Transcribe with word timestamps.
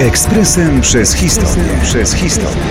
Ekspresem 0.00 0.80
przez 0.80 1.14
historię. 1.14 1.64
Przez 1.82 2.14
historię. 2.14 2.62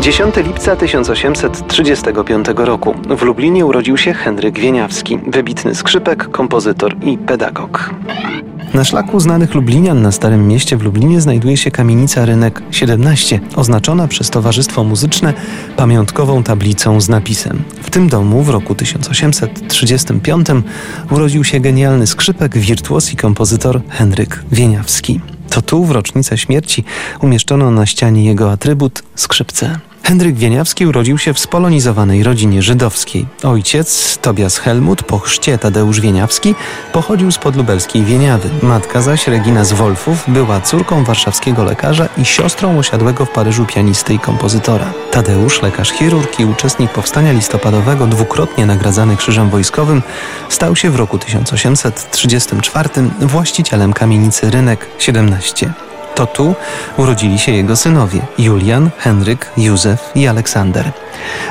10 0.00 0.36
lipca 0.36 0.76
1835 0.76 2.46
roku 2.56 2.94
w 3.16 3.22
Lublinie 3.22 3.66
urodził 3.66 3.96
się 3.96 4.12
Henryk 4.12 4.58
Wieniawski, 4.58 5.18
wybitny 5.26 5.74
skrzypek, 5.74 6.30
kompozytor 6.30 6.96
i 7.02 7.18
pedagog. 7.18 7.90
Na 8.74 8.84
szlaku 8.84 9.20
znanych 9.20 9.54
Lublinian 9.54 10.02
na 10.02 10.12
Starym 10.12 10.48
Mieście 10.48 10.76
w 10.76 10.82
Lublinie 10.82 11.20
znajduje 11.20 11.56
się 11.56 11.70
kamienica 11.70 12.24
Rynek 12.24 12.62
17, 12.70 13.40
oznaczona 13.56 14.08
przez 14.08 14.30
Towarzystwo 14.30 14.84
Muzyczne 14.84 15.34
pamiątkową 15.76 16.42
tablicą 16.42 17.00
z 17.00 17.08
napisem. 17.08 17.62
W 17.82 17.90
tym 17.90 18.08
domu 18.08 18.42
w 18.42 18.48
roku 18.48 18.74
1835 18.74 20.46
urodził 21.10 21.44
się 21.44 21.60
genialny 21.60 22.06
skrzypek, 22.06 22.58
wirtuos 22.58 23.12
i 23.12 23.16
kompozytor 23.16 23.80
Henryk 23.88 24.44
Wieniawski. 24.52 25.20
To 25.50 25.62
tu 25.62 25.84
w 25.84 25.90
rocznicę 25.90 26.38
śmierci 26.38 26.84
umieszczono 27.20 27.70
na 27.70 27.86
ścianie 27.86 28.24
jego 28.24 28.52
atrybut 28.52 29.02
skrzypce. 29.14 29.78
Henryk 30.06 30.36
Wieniawski 30.36 30.86
urodził 30.86 31.18
się 31.18 31.34
w 31.34 31.38
spolonizowanej 31.38 32.22
rodzinie 32.22 32.62
żydowskiej. 32.62 33.26
Ojciec, 33.42 34.18
Tobias 34.22 34.58
Helmut, 34.58 35.02
po 35.02 35.18
chrzcie 35.18 35.58
Tadeusz 35.58 36.00
Wieniawski, 36.00 36.54
pochodził 36.92 37.30
z 37.32 37.38
podlubelskiej 37.38 38.04
Wieniawy. 38.04 38.48
Matka 38.62 39.02
zaś, 39.02 39.26
Regina 39.26 39.64
z 39.64 39.72
Wolfów, 39.72 40.24
była 40.28 40.60
córką 40.60 41.04
warszawskiego 41.04 41.64
lekarza 41.64 42.08
i 42.18 42.24
siostrą 42.24 42.78
osiadłego 42.78 43.24
w 43.24 43.30
Paryżu 43.30 43.64
pianisty 43.64 44.14
i 44.14 44.18
kompozytora. 44.18 44.92
Tadeusz, 45.10 45.62
lekarz 45.62 45.92
chirurg 45.92 46.40
i 46.40 46.44
uczestnik 46.44 46.90
powstania 46.90 47.32
listopadowego, 47.32 48.06
dwukrotnie 48.06 48.66
nagradzany 48.66 49.16
Krzyżem 49.16 49.50
Wojskowym, 49.50 50.02
stał 50.48 50.76
się 50.76 50.90
w 50.90 50.96
roku 50.96 51.18
1834 51.18 52.88
właścicielem 53.20 53.92
kamienicy 53.92 54.50
Rynek 54.50 54.86
17. 54.98 55.85
To 56.16 56.26
tu 56.26 56.54
urodzili 56.96 57.38
się 57.38 57.52
jego 57.52 57.76
synowie 57.76 58.20
Julian, 58.38 58.90
Henryk, 58.98 59.50
Józef 59.56 60.10
i 60.14 60.26
Aleksander. 60.26 60.92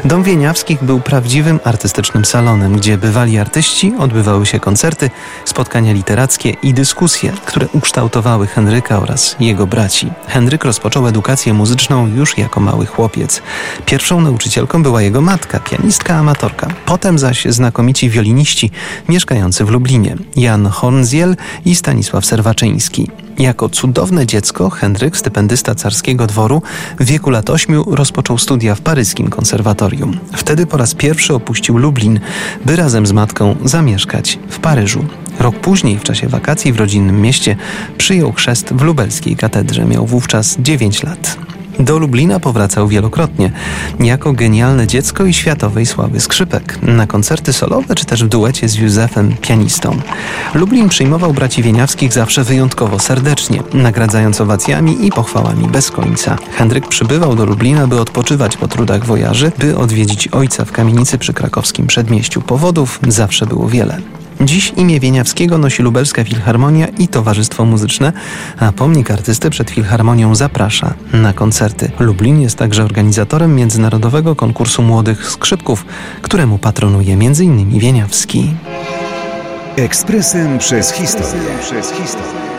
Dom 0.05 0.23
Wieniawskich 0.23 0.83
był 0.83 0.99
prawdziwym 0.99 1.59
artystycznym 1.63 2.25
salonem, 2.25 2.77
gdzie 2.77 2.97
bywali 2.97 3.39
artyści, 3.39 3.93
odbywały 3.99 4.45
się 4.45 4.59
koncerty, 4.59 5.09
spotkania 5.45 5.93
literackie 5.93 6.49
i 6.49 6.73
dyskusje, 6.73 7.31
które 7.45 7.67
ukształtowały 7.73 8.47
Henryka 8.47 8.99
oraz 8.99 9.35
jego 9.39 9.67
braci. 9.67 10.11
Henryk 10.27 10.65
rozpoczął 10.65 11.07
edukację 11.07 11.53
muzyczną 11.53 12.07
już 12.07 12.37
jako 12.37 12.59
mały 12.59 12.85
chłopiec. 12.85 13.41
Pierwszą 13.85 14.21
nauczycielką 14.21 14.83
była 14.83 15.01
jego 15.01 15.21
matka, 15.21 15.59
pianistka 15.59 16.15
amatorka. 16.15 16.67
Potem 16.85 17.19
zaś 17.19 17.45
znakomici 17.45 18.09
wioliniści 18.09 18.71
mieszkający 19.09 19.65
w 19.65 19.69
Lublinie, 19.69 20.15
Jan 20.35 20.67
Hornziel 20.67 21.35
i 21.65 21.75
Stanisław 21.75 22.25
Serwaczyński. 22.25 23.09
Jako 23.39 23.69
cudowne 23.69 24.25
dziecko 24.25 24.69
Henryk, 24.69 25.17
stypendysta 25.17 25.75
carskiego 25.75 26.27
dworu, 26.27 26.61
w 26.99 27.05
wieku 27.05 27.29
lat 27.29 27.49
ośmiu 27.49 27.95
rozpoczął 27.95 28.37
studia 28.37 28.75
w 28.75 28.81
paryskim 28.81 29.29
konserwatorium. 29.55 30.19
Wtedy 30.33 30.65
po 30.65 30.77
raz 30.77 30.95
pierwszy 30.95 31.33
opuścił 31.33 31.77
Lublin, 31.77 32.19
by 32.65 32.75
razem 32.75 33.05
z 33.05 33.11
matką 33.11 33.55
zamieszkać 33.65 34.39
w 34.49 34.59
Paryżu. 34.59 35.05
Rok 35.39 35.55
później, 35.59 35.99
w 35.99 36.03
czasie 36.03 36.27
wakacji 36.27 36.73
w 36.73 36.79
rodzinnym 36.79 37.21
mieście, 37.21 37.55
przyjął 37.97 38.31
chrzest 38.31 38.73
w 38.73 38.81
lubelskiej 38.81 39.35
katedrze. 39.35 39.85
Miał 39.85 40.05
wówczas 40.05 40.57
9 40.59 41.03
lat. 41.03 41.44
Do 41.79 41.99
Lublina 41.99 42.39
powracał 42.39 42.87
wielokrotnie, 42.87 43.51
jako 43.99 44.33
genialne 44.33 44.87
dziecko 44.87 45.25
i 45.25 45.33
światowej 45.33 45.85
sławy 45.85 46.19
skrzypek, 46.19 46.79
na 46.81 47.07
koncerty 47.07 47.53
solowe 47.53 47.95
czy 47.95 48.05
też 48.05 48.23
w 48.23 48.27
duecie 48.27 48.69
z 48.69 48.75
Józefem, 48.75 49.35
pianistą. 49.41 49.97
Lublin 50.53 50.89
przyjmował 50.89 51.33
braci 51.33 51.63
Wieniawskich 51.63 52.13
zawsze 52.13 52.43
wyjątkowo 52.43 52.99
serdecznie, 52.99 53.63
nagradzając 53.73 54.41
owacjami 54.41 55.05
i 55.05 55.11
pochwałami 55.11 55.67
bez 55.67 55.91
końca. 55.91 56.37
Henryk 56.51 56.87
przybywał 56.87 57.35
do 57.35 57.45
Lublina, 57.45 57.87
by 57.87 58.01
odpoczywać 58.01 58.57
po 58.57 58.67
trudach 58.67 59.05
wojaży, 59.05 59.51
by 59.59 59.77
odwiedzić 59.77 60.27
ojca 60.27 60.65
w 60.65 60.71
kamienicy 60.71 61.17
przy 61.17 61.33
krakowskim 61.33 61.87
przedmieściu. 61.87 62.41
Powodów 62.41 62.99
zawsze 63.07 63.45
było 63.45 63.69
wiele. 63.69 64.24
Dziś 64.41 64.73
imię 64.77 64.99
Wieniawskiego 64.99 65.57
nosi 65.57 65.83
Lubelska 65.83 66.23
Filharmonia 66.23 66.87
i 66.87 67.07
Towarzystwo 67.07 67.65
Muzyczne, 67.65 68.13
a 68.59 68.71
pomnik 68.71 69.11
artysty 69.11 69.49
przed 69.49 69.71
Filharmonią 69.71 70.35
zaprasza 70.35 70.93
na 71.13 71.33
koncerty. 71.33 71.91
Lublin 71.99 72.41
jest 72.41 72.57
także 72.57 72.83
organizatorem 72.83 73.55
międzynarodowego 73.55 74.35
konkursu 74.35 74.81
młodych 74.81 75.31
skrzypków, 75.31 75.85
któremu 76.21 76.57
patronuje 76.57 77.13
m.in. 77.13 77.79
Wieniawski. 77.79 78.53
Ekspresem 79.75 80.59
przez 80.59 80.91
historię. 80.91 81.49
Przez 81.61 81.91
historię. 81.91 82.54